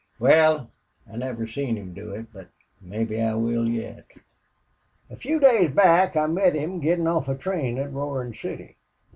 [0.17, 0.71] Wal,
[1.07, 2.47] I never seen him do it, but
[2.81, 4.07] mebbe I will yet.
[5.11, 8.77] "A few days back I met him gettin' off a train at Roarin' City.